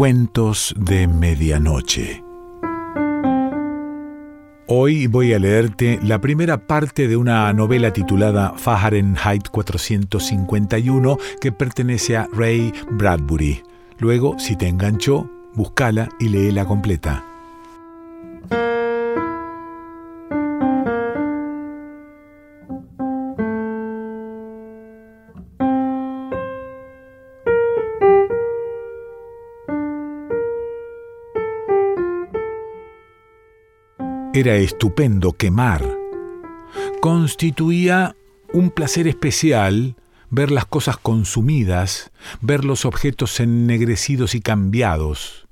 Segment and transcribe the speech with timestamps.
[0.00, 2.24] Cuentos de Medianoche.
[4.66, 12.16] Hoy voy a leerte la primera parte de una novela titulada Fahrenheit 451 que pertenece
[12.16, 13.62] a Ray Bradbury.
[13.98, 17.29] Luego, si te enganchó, búscala y léela completa.
[34.32, 35.84] Era estupendo quemar.
[37.00, 38.14] Constituía
[38.52, 39.96] un placer especial
[40.30, 45.48] ver las cosas consumidas, ver los objetos ennegrecidos y cambiados,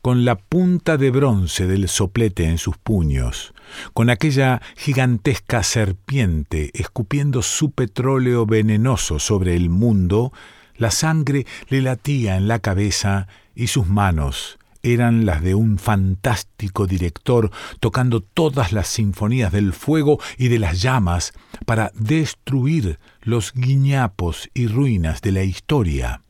[0.00, 3.52] con la punta de bronce del soplete en sus puños,
[3.92, 10.32] con aquella gigantesca serpiente escupiendo su petróleo venenoso sobre el mundo,
[10.78, 14.58] la sangre le latía en la cabeza y sus manos
[14.92, 20.80] eran las de un fantástico director tocando todas las sinfonías del fuego y de las
[20.80, 21.32] llamas
[21.64, 26.22] para destruir los guiñapos y ruinas de la historia.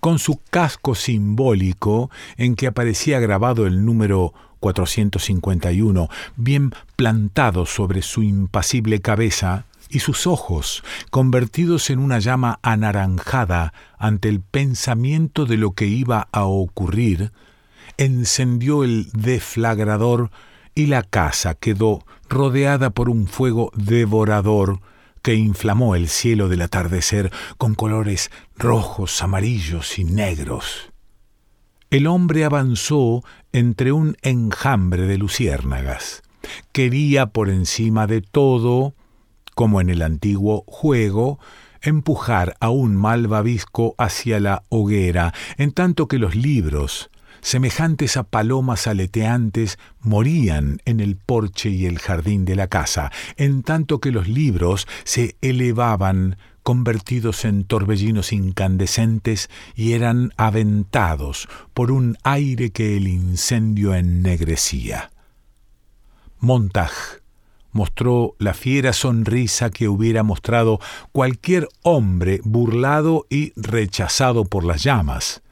[0.00, 8.22] Con su casco simbólico en que aparecía grabado el número 451, bien plantado sobre su
[8.22, 15.72] impasible cabeza, y sus ojos, convertidos en una llama anaranjada ante el pensamiento de lo
[15.72, 17.32] que iba a ocurrir,
[17.98, 20.30] encendió el deflagrador
[20.74, 24.80] y la casa quedó rodeada por un fuego devorador
[25.22, 30.92] que inflamó el cielo del atardecer con colores rojos, amarillos y negros.
[31.90, 36.22] El hombre avanzó entre un enjambre de luciérnagas.
[36.72, 38.94] Quería por encima de todo,
[39.54, 41.40] como en el antiguo juego,
[41.80, 47.10] empujar a un malvavisco hacia la hoguera, en tanto que los libros,
[47.40, 53.62] semejantes a palomas aleteantes, morían en el porche y el jardín de la casa, en
[53.62, 62.18] tanto que los libros se elevaban convertidos en torbellinos incandescentes y eran aventados por un
[62.24, 65.12] aire que el incendio ennegrecía.
[66.40, 66.90] Montag
[67.70, 70.80] mostró la fiera sonrisa que hubiera mostrado
[71.12, 75.42] cualquier hombre burlado y rechazado por las llamas.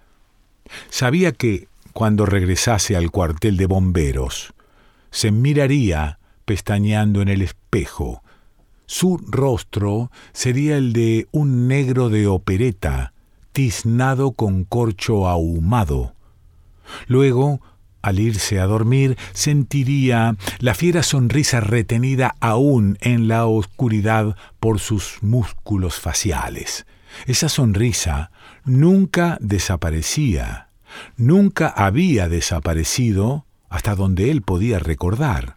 [0.88, 4.52] Sabía que cuando regresase al cuartel de bomberos.
[5.10, 8.22] Se miraría pestañeando en el espejo.
[8.84, 13.14] Su rostro sería el de un negro de opereta,
[13.52, 16.14] tiznado con corcho ahumado.
[17.06, 17.62] Luego,
[18.02, 25.18] al irse a dormir, sentiría la fiera sonrisa retenida aún en la oscuridad por sus
[25.22, 26.86] músculos faciales.
[27.26, 28.32] Esa sonrisa
[28.64, 30.68] nunca desaparecía
[31.16, 35.56] nunca había desaparecido hasta donde él podía recordar.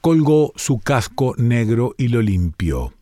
[0.00, 2.92] Colgó su casco negro y lo limpió.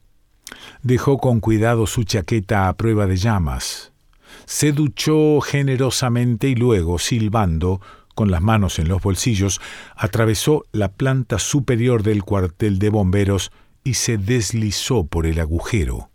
[0.83, 3.93] Dejó con cuidado su chaqueta a prueba de llamas.
[4.45, 7.81] Se duchó generosamente y luego, silbando,
[8.15, 9.61] con las manos en los bolsillos,
[9.97, 13.53] atravesó la planta superior del cuartel de bomberos
[13.85, 16.11] y se deslizó por el agujero.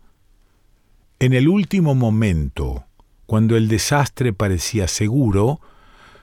[1.18, 2.84] En el último momento,
[3.28, 5.60] cuando el desastre parecía seguro,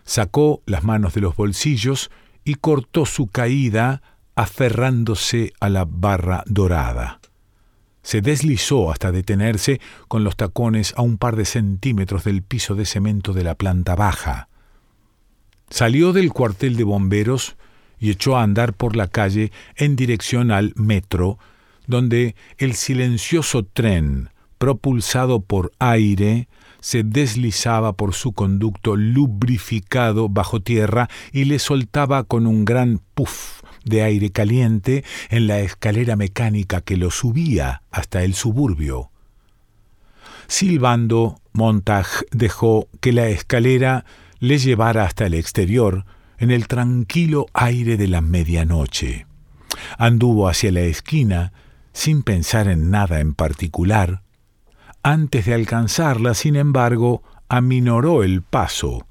[0.05, 2.09] sacó las manos de los bolsillos
[2.43, 4.01] y cortó su caída
[4.33, 7.19] aferrándose a la barra dorada.
[8.01, 12.85] Se deslizó hasta detenerse con los tacones a un par de centímetros del piso de
[12.87, 14.49] cemento de la planta baja.
[15.69, 17.55] Salió del cuartel de bomberos
[17.99, 21.37] y echó a andar por la calle en dirección al metro,
[21.85, 26.47] donde el silencioso tren, propulsado por aire,
[26.85, 33.63] se deslizaba por su conducto lubrificado bajo tierra y le soltaba con un gran puff
[33.85, 39.09] de aire caliente en la escalera mecánica que lo subía hasta el suburbio.
[40.45, 44.05] Silbando, Montag dejó que la escalera
[44.37, 46.05] le llevara hasta el exterior
[46.37, 49.25] en el tranquilo aire de la medianoche.
[49.97, 51.51] Anduvo hacia la esquina,
[51.93, 54.21] sin pensar en nada en particular,
[55.05, 59.05] antes de alcanzarla, sin embargo, aminoró el paso,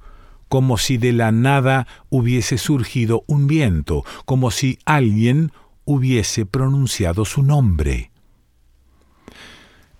[0.49, 5.53] como si de la nada hubiese surgido un viento, como si alguien
[5.85, 8.11] hubiese pronunciado su nombre.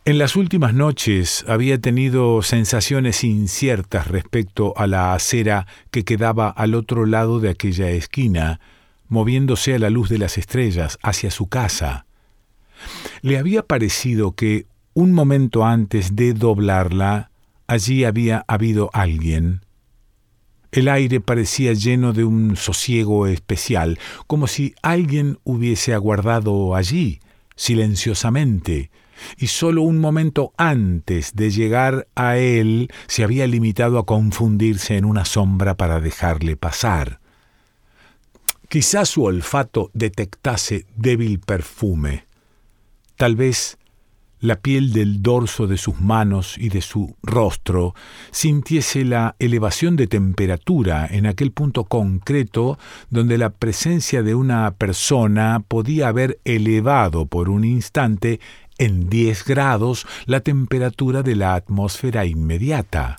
[0.04, 6.76] En las últimas noches había tenido sensaciones inciertas respecto a la acera que quedaba al
[6.76, 8.60] otro lado de aquella esquina,
[9.08, 12.06] moviéndose a la luz de las estrellas hacia su casa.
[13.22, 17.30] Le había parecido que un momento antes de doblarla,
[17.68, 19.62] allí había habido alguien,
[20.72, 23.98] El aire parecía lleno de un sosiego especial,
[24.28, 27.22] como si alguien hubiese aguardado allí,
[27.56, 28.92] silenciosamente,
[29.38, 35.06] y solo un momento antes de llegar a él se había limitado a confundirse en
[35.06, 37.22] una sombra para dejarle pasar.
[38.68, 42.26] Quizás su olfato detectase débil perfume.
[43.16, 43.78] Tal vez
[44.46, 47.96] la piel del dorso de sus manos y de su rostro
[48.32, 52.78] sintiese la elevación de temperatura en aquel punto concreto
[53.10, 58.40] donde la presencia de una persona podía haber elevado por un instante
[58.78, 63.18] en 10 grados la temperatura de la atmósfera inmediata.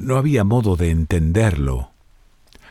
[0.00, 1.90] No había modo de entenderlo.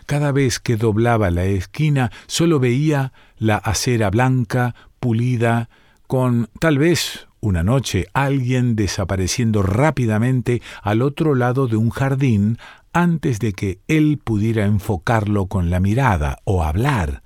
[0.05, 5.69] Cada vez que doblaba la esquina solo veía la acera blanca, pulida,
[6.07, 12.57] con tal vez una noche alguien desapareciendo rápidamente al otro lado de un jardín
[12.93, 17.21] antes de que él pudiera enfocarlo con la mirada o hablar.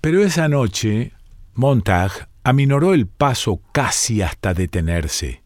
[0.00, 1.12] Pero esa noche
[1.54, 5.42] Montag aminoró el paso casi hasta detenerse.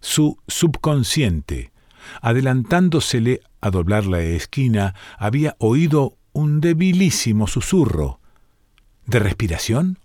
[0.00, 1.72] Su subconsciente,
[2.20, 8.20] adelantándosele a doblar la esquina, había oído un debilísimo susurro.
[9.06, 9.98] ¿De respiración?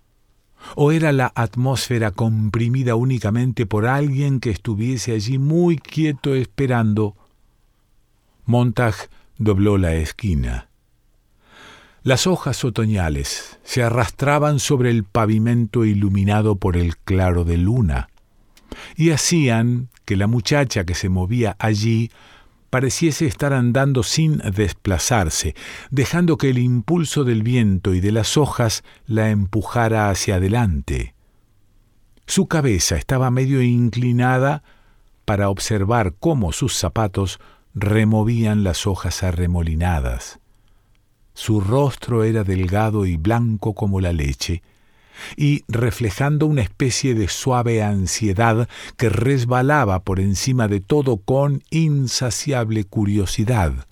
[0.75, 7.15] ¿O era la atmósfera comprimida únicamente por alguien que estuviese allí muy quieto esperando?
[8.45, 8.95] Montag
[9.37, 10.69] dobló la esquina.
[12.03, 18.09] Las hojas otoñales se arrastraban sobre el pavimento iluminado por el claro de luna,
[18.95, 22.11] y hacían que la muchacha que se movía allí
[22.69, 25.55] pareciese estar andando sin desplazarse,
[25.89, 31.15] dejando que el impulso del viento y de las hojas la empujara hacia adelante.
[32.25, 34.63] Su cabeza estaba medio inclinada
[35.25, 37.39] para observar cómo sus zapatos
[37.73, 40.39] removían las hojas arremolinadas.
[41.33, 44.61] Su rostro era delgado y blanco como la leche,
[45.35, 48.67] y reflejando una especie de suave ansiedad
[48.97, 53.87] que resbalaba por encima de todo con insaciable curiosidad.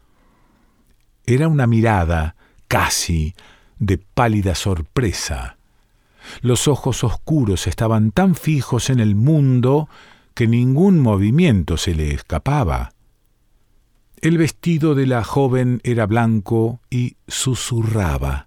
[1.25, 2.35] Era una mirada
[2.67, 3.35] casi
[3.79, 5.57] de pálida sorpresa.
[6.41, 9.89] Los ojos oscuros estaban tan fijos en el mundo
[10.33, 12.93] que ningún movimiento se le escapaba.
[14.19, 18.46] El vestido de la joven era blanco y susurraba.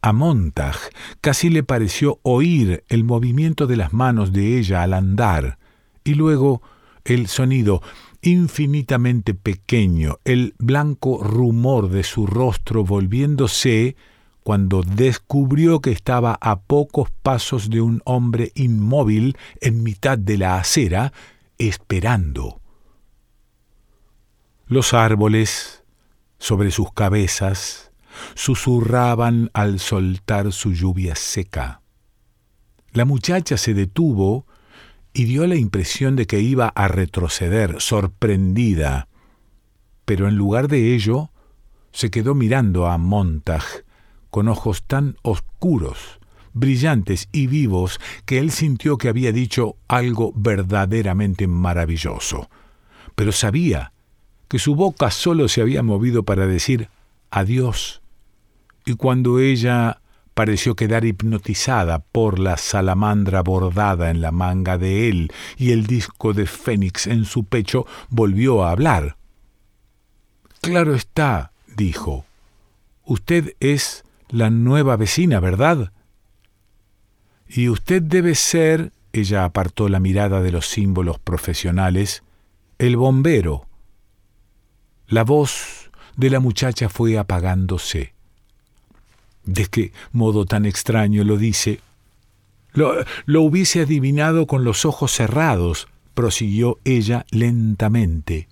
[0.00, 0.76] A Montag
[1.20, 5.58] casi le pareció oír el movimiento de las manos de ella al andar,
[6.04, 6.62] y luego
[7.04, 7.82] el sonido
[8.22, 13.96] infinitamente pequeño, el blanco rumor de su rostro volviéndose
[14.42, 20.56] cuando descubrió que estaba a pocos pasos de un hombre inmóvil en mitad de la
[20.56, 21.12] acera,
[21.58, 22.60] esperando.
[24.66, 25.84] Los árboles,
[26.38, 27.87] sobre sus cabezas,
[28.34, 31.82] susurraban al soltar su lluvia seca.
[32.92, 34.46] La muchacha se detuvo
[35.12, 39.08] y dio la impresión de que iba a retroceder, sorprendida,
[40.04, 41.30] pero en lugar de ello
[41.92, 43.62] se quedó mirando a Montag
[44.30, 46.20] con ojos tan oscuros,
[46.52, 52.48] brillantes y vivos que él sintió que había dicho algo verdaderamente maravilloso.
[53.14, 53.92] Pero sabía
[54.48, 56.88] que su boca solo se había movido para decir
[57.30, 58.00] adiós
[58.88, 60.00] y cuando ella
[60.32, 66.32] pareció quedar hipnotizada por la salamandra bordada en la manga de él y el disco
[66.32, 69.16] de Fénix en su pecho, volvió a hablar.
[70.62, 72.24] Claro está, dijo.
[73.04, 75.92] Usted es la nueva vecina, ¿verdad?
[77.46, 82.22] Y usted debe ser, ella apartó la mirada de los símbolos profesionales,
[82.78, 83.66] el bombero.
[85.08, 88.17] La voz de la muchacha fue apagándose.
[89.48, 91.80] ¿De qué modo tan extraño lo dice?
[92.74, 92.92] Lo,
[93.24, 98.46] lo hubiese adivinado con los ojos cerrados, prosiguió ella lentamente.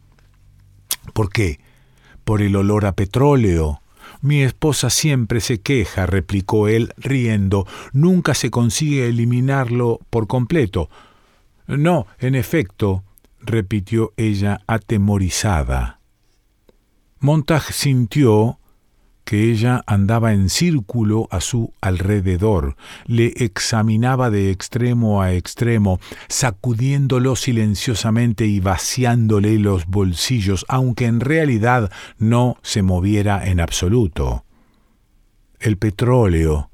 [1.13, 1.61] ¿Por qué?
[2.25, 3.83] Por el olor a petróleo.
[4.23, 7.67] Mi esposa siempre se queja, replicó él, riendo.
[7.93, 10.89] Nunca se consigue eliminarlo por completo.
[11.67, 13.05] No, en efecto,
[13.39, 16.01] repitió ella atemorizada.
[17.21, 18.59] Montag sintió
[19.27, 27.35] que ella andaba en círculo a su alrededor, le examinaba de extremo a extremo, sacudiéndolo
[27.35, 34.45] silenciosamente y vaciándole los bolsillos, aunque en realidad no se moviera en absoluto.
[35.59, 36.71] El petróleo,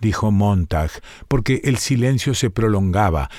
[0.00, 0.90] dijo Montag,
[1.28, 3.30] porque el silencio se prolongaba,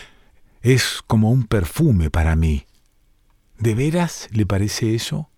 [0.61, 2.65] es como un perfume para mí.
[3.59, 5.29] ¿De veras le parece eso?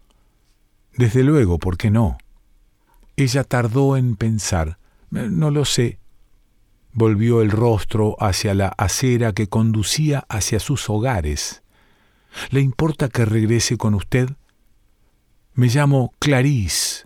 [0.96, 2.20] Desde luego, ¿por qué no?
[3.18, 4.78] Ella tardó en pensar.
[5.10, 6.00] No lo sé.
[6.92, 11.64] Volvió el rostro hacia la acera que conducía hacia sus hogares.
[12.50, 14.30] ¿Le importa que regrese con usted?
[15.54, 17.06] Me llamo Clarice,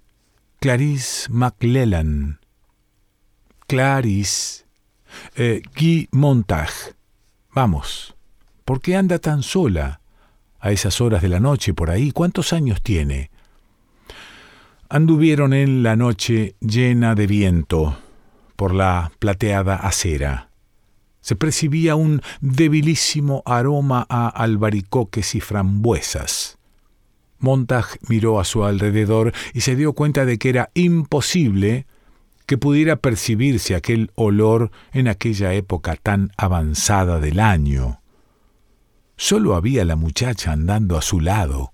[0.59, 2.39] Clarice McLellan.
[3.67, 4.65] Clarice.
[5.35, 6.69] Eh, Guy Montag.
[7.53, 8.15] Vamos.
[8.65, 10.01] ¿Por qué anda tan sola?
[10.59, 12.11] A esas horas de la noche por ahí.
[12.11, 13.31] ¿Cuántos años tiene?
[14.91, 17.96] Anduvieron en la noche llena de viento
[18.55, 20.50] por la plateada acera.
[21.22, 26.58] Se percibía un debilísimo aroma a albaricoques y frambuesas.
[27.38, 31.86] Montag miró a su alrededor y se dio cuenta de que era imposible
[32.48, 38.01] que pudiera percibirse aquel olor en aquella época tan avanzada del año.
[39.17, 41.74] Solo había la muchacha andando a su lado,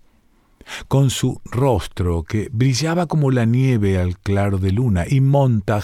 [0.88, 5.84] con su rostro que brillaba como la nieve al claro de luna, y Montag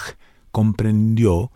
[0.52, 1.52] comprendió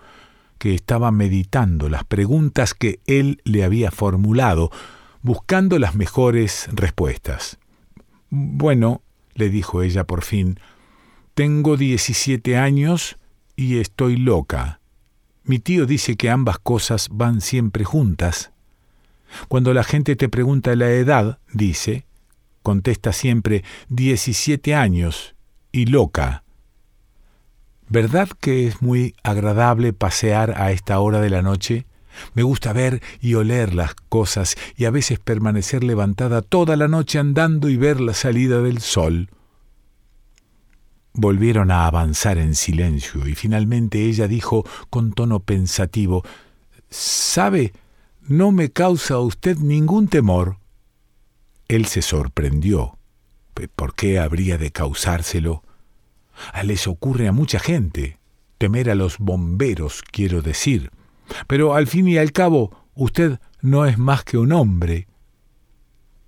[0.57, 4.71] que estaba meditando las preguntas que él le había formulado,
[5.21, 7.57] buscando las mejores respuestas.
[8.29, 9.01] Bueno,
[9.33, 10.59] le dijo ella por fin,
[11.33, 13.17] tengo diecisiete años
[13.55, 14.79] y estoy loca.
[15.43, 18.51] Mi tío dice que ambas cosas van siempre juntas.
[19.47, 22.05] Cuando la gente te pregunta la edad, dice,
[22.65, 25.35] contesta siempre diecisiete años
[25.71, 26.43] y loca.
[27.87, 31.85] ¿Verdad que es muy agradable pasear a esta hora de la noche?
[32.33, 37.19] Me gusta ver y oler las cosas y a veces permanecer levantada toda la noche
[37.19, 39.29] andando y ver la salida del sol.
[41.13, 46.23] Volvieron a avanzar en silencio y finalmente ella dijo con tono pensativo
[46.89, 47.73] ¿Sabe?
[48.27, 50.57] No me causa a usted ningún temor.
[51.67, 52.97] Él se sorprendió.
[53.75, 55.63] ¿Por qué habría de causárselo?
[56.53, 58.19] Ah, les ocurre a mucha gente.
[58.57, 60.91] Temer a los bomberos, quiero decir.
[61.47, 65.07] Pero al fin y al cabo, usted no es más que un hombre.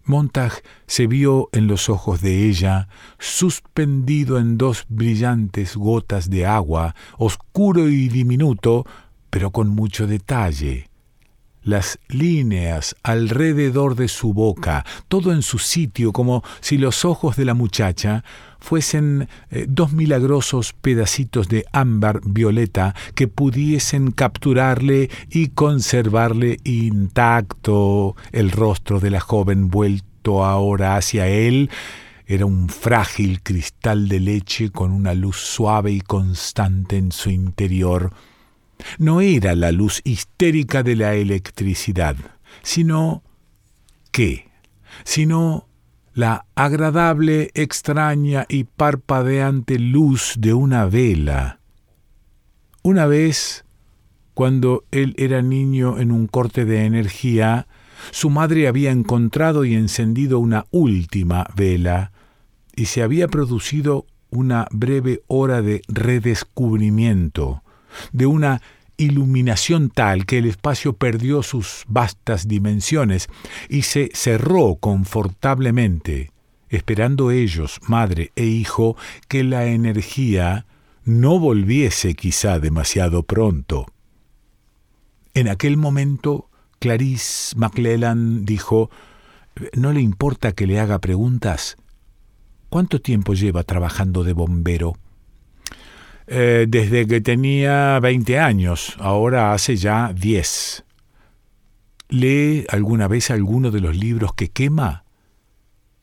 [0.04, 2.88] Montag se vio en los ojos de ella,
[3.20, 8.86] suspendido en dos brillantes gotas de agua, oscuro y diminuto,
[9.30, 10.87] pero con mucho detalle.
[11.68, 17.44] Las líneas alrededor de su boca, todo en su sitio, como si los ojos de
[17.44, 18.24] la muchacha
[18.62, 28.52] fuesen eh, dos milagrosos pedacitos de ámbar violeta que pudiesen capturarle y conservarle intacto el
[28.52, 31.70] rostro de la joven vuelto ahora hacia él,
[32.26, 38.14] era un frágil cristal de leche con una luz suave y constante en su interior.
[38.98, 42.16] No era la luz histérica de la electricidad,
[42.64, 43.24] sino
[44.12, 44.50] ¿qué?
[45.04, 45.68] Sino
[46.14, 51.60] la agradable, extraña y parpadeante luz de una vela.
[52.82, 53.66] Una vez,
[54.34, 57.68] cuando él era niño en un corte de energía,
[58.12, 62.12] su madre había encontrado y encendido una última vela,
[62.76, 67.64] y se había producido una breve hora de redescubrimiento,
[68.12, 68.62] de una
[68.98, 73.28] iluminación tal que el espacio perdió sus vastas dimensiones
[73.70, 76.32] y se cerró confortablemente,
[76.70, 80.66] esperando ellos, madre e hijo, que la energía
[81.06, 83.86] no volviese quizá demasiado pronto.
[85.34, 88.90] En aquel momento, Clarice McClellan dijo,
[89.74, 91.78] ¿No le importa que le haga preguntas?
[92.70, 94.98] ¿Cuánto tiempo lleva trabajando de bombero?
[96.28, 100.84] Eh, desde que tenía 20 años, ahora hace ya 10.
[102.10, 105.06] ¿Lee alguna vez alguno de los libros que quema?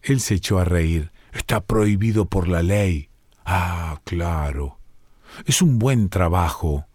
[0.03, 1.13] Él se echó a reír.
[1.33, 3.09] Está prohibido por la ley.
[3.45, 4.79] Ah, claro.
[5.47, 6.87] Es un buen trabajo.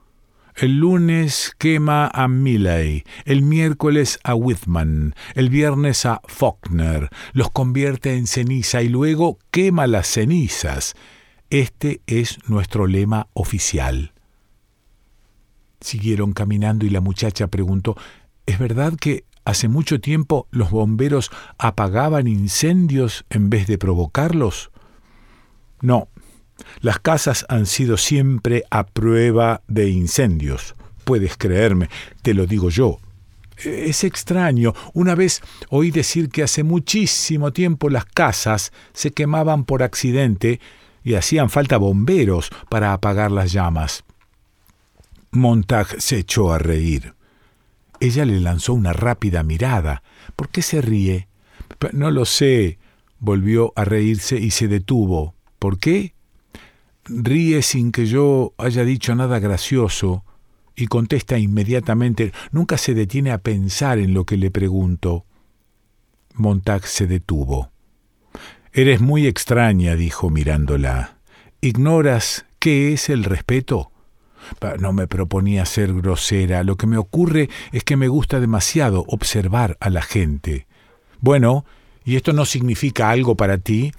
[0.56, 8.18] El lunes quema a Milley, el miércoles a Whitman, el viernes a Faulkner, los convierte
[8.18, 10.96] en ceniza y luego quema las cenizas.
[11.50, 14.14] Este es nuestro lema oficial.
[15.82, 17.98] Siguieron caminando y la muchacha preguntó,
[18.46, 24.70] ¿Es verdad que hace mucho tiempo los bomberos apagaban incendios en vez de provocarlos?
[25.82, 26.08] No,
[26.82, 30.76] las casas han sido siempre a prueba de incendios.
[31.04, 31.90] Puedes creerme,
[32.22, 33.00] te lo digo yo.
[33.58, 34.74] Es extraño.
[34.94, 40.60] Una vez oí decir que hace muchísimo tiempo las casas se quemaban por accidente
[41.10, 44.04] y hacían falta bomberos para apagar las llamas.
[45.32, 47.16] Montag se echó a reír.
[48.00, 50.04] Ella le lanzó una rápida mirada.
[50.36, 51.28] ¿Por qué se ríe?
[51.94, 52.78] No lo sé.
[53.18, 55.34] Volvió a reírse y se detuvo.
[55.58, 56.14] ¿Por qué?
[57.06, 60.24] Ríe sin que yo haya dicho nada gracioso
[60.76, 62.34] y contesta inmediatamente.
[62.52, 65.26] Nunca se detiene a pensar en lo que le pregunto.
[66.36, 67.72] Montag se detuvo.
[68.72, 71.18] Eres muy extraña, dijo mirándola.
[71.60, 73.92] ¿Ignoras qué es el respeto?
[74.80, 76.64] No me proponía ser grosera.
[76.64, 80.68] Lo que me ocurre es que me gusta demasiado observar a la gente.
[81.20, 81.66] Bueno,
[82.06, 83.92] ¿y esto no significa algo para ti?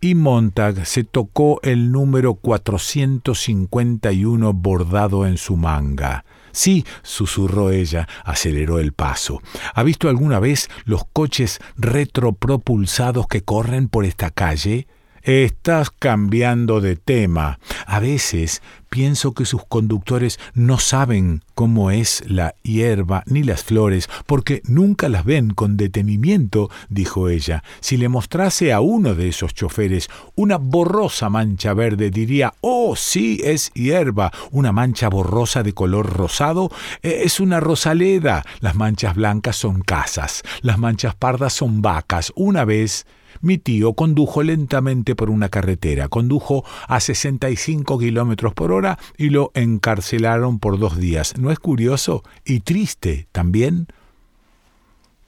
[0.00, 6.24] Y Montag se tocó el número 451 bordado en su manga.
[6.52, 9.40] Sí, susurró ella, aceleró el paso.
[9.74, 14.86] ¿Ha visto alguna vez los coches retropropulsados que corren por esta calle?
[15.22, 17.58] Estás cambiando de tema.
[17.86, 24.08] A veces pienso que sus conductores no saben cómo es la hierba ni las flores,
[24.26, 27.62] porque nunca las ven con detenimiento, dijo ella.
[27.80, 33.40] Si le mostrase a uno de esos choferes una borrosa mancha verde, diría, oh, sí,
[33.44, 34.32] es hierba.
[34.50, 36.70] Una mancha borrosa de color rosado
[37.02, 38.44] eh, es una rosaleda.
[38.60, 40.42] Las manchas blancas son casas.
[40.62, 42.32] Las manchas pardas son vacas.
[42.36, 43.06] Una vez
[43.40, 49.50] mi tío condujo lentamente por una carretera, condujo a 65 kilómetros por hora y lo
[49.54, 51.36] encarcelaron por dos días.
[51.38, 52.22] ¿No es curioso?
[52.44, 53.88] Y triste también.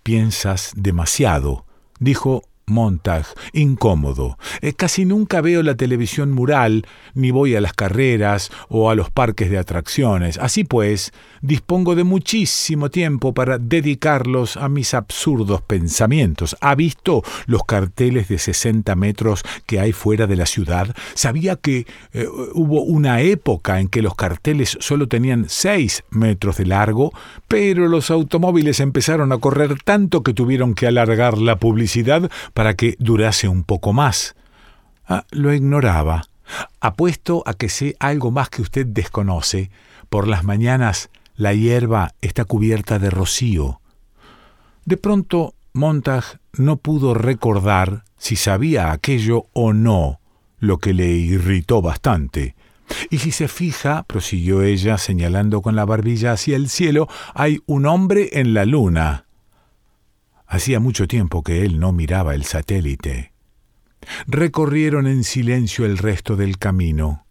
[0.03, 1.67] Piensas demasiado,
[1.99, 4.39] dijo Montag, incómodo.
[4.63, 9.11] Eh, casi nunca veo la televisión mural, ni voy a las carreras o a los
[9.11, 10.39] parques de atracciones.
[10.39, 11.13] Así pues,
[11.43, 16.57] dispongo de muchísimo tiempo para dedicarlos a mis absurdos pensamientos.
[16.61, 20.95] ¿Ha visto los carteles de 60 metros que hay fuera de la ciudad?
[21.15, 26.67] ¿Sabía que eh, hubo una época en que los carteles solo tenían 6 metros de
[26.67, 27.13] largo,
[27.49, 32.31] pero los automóviles empezaron a correr tanto que tuvieron que alargar la publicidad
[32.75, 34.35] que durase un poco más.
[35.07, 36.25] Ah, lo ignoraba.
[36.81, 39.71] Apuesto a que sé algo más que usted desconoce.
[40.09, 43.81] Por las mañanas la hierba está cubierta de rocío.
[44.85, 50.21] De pronto Montag no pudo recordar si sabía aquello o no,
[50.59, 52.55] lo que le irritó bastante.
[53.09, 57.87] Y si se fija, prosiguió ella, señalando con la barbilla hacia el cielo, hay un
[57.87, 59.25] hombre en la luna.
[60.51, 63.33] Hacía mucho tiempo que él no miraba el satélite.
[64.27, 67.25] Recorrieron en silencio el resto del camino.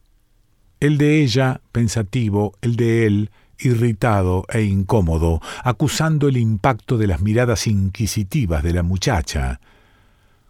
[0.79, 7.21] El de ella, pensativo, el de él, irritado e incómodo, acusando el impacto de las
[7.21, 9.59] miradas inquisitivas de la muchacha.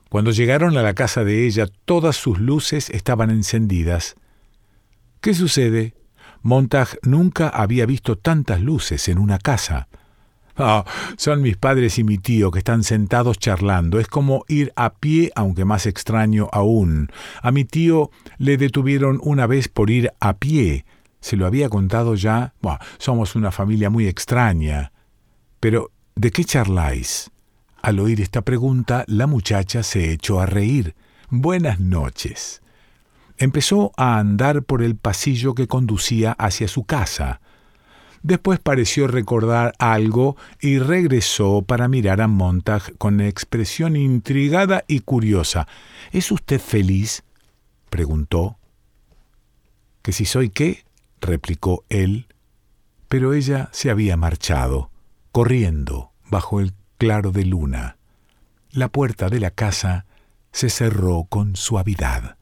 [0.09, 4.15] Cuando llegaron a la casa de ella, todas sus luces estaban encendidas.
[5.21, 5.95] ¿Qué sucede?
[6.43, 9.87] Montag nunca había visto tantas luces en una casa.
[10.61, 10.83] Ah,
[11.15, 13.97] son mis padres y mi tío que están sentados charlando.
[13.97, 17.09] Es como ir a pie, aunque más extraño aún.
[17.41, 20.83] A mi tío le detuvieron una vez por ir a pie.
[21.21, 22.53] Se lo había contado ya.
[22.97, 24.91] somos una familia muy extraña.
[25.61, 27.31] Pero, ¿de qué charláis?
[27.81, 30.93] Al oír esta pregunta, la muchacha se echó a reír.
[31.29, 32.61] Buenas noches.
[33.37, 37.39] Empezó a andar por el pasillo que conducía hacia su casa.
[38.21, 45.67] Después pareció recordar algo y regresó para mirar a Montag con expresión intrigada y curiosa.
[46.11, 47.23] ¿Es usted feliz?
[47.89, 48.57] preguntó.
[50.01, 50.83] ¿Que si soy qué?
[51.21, 52.27] replicó él.
[53.07, 54.91] Pero ella se había marchado,
[55.31, 57.97] corriendo bajo el claro de luna.
[58.71, 60.05] La puerta de la casa
[60.51, 62.38] se cerró con suavidad.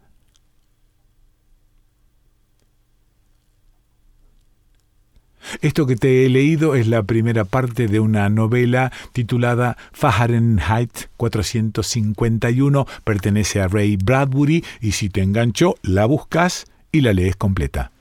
[5.62, 12.86] Esto que te he leído es la primera parte de una novela titulada Fahrenheit 451,
[13.04, 17.92] pertenece a Ray Bradbury y si te enganchó, la buscas y la lees completa.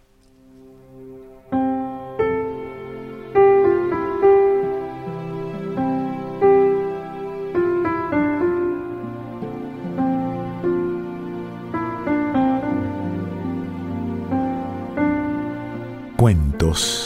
[16.16, 17.05] Cuentos